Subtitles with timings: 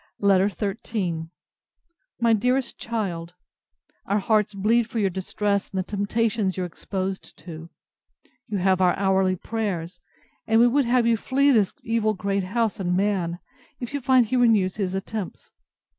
[0.19, 1.29] LETTER XIII
[2.19, 3.35] My DEAREST CHILD,
[4.07, 7.69] Our hearts bleed for your distress, and the temptations you are exposed to.
[8.47, 9.99] You have our hourly prayers;
[10.47, 13.37] and we would have you flee this evil great house and man,
[13.79, 15.51] if you find he renews his attempts.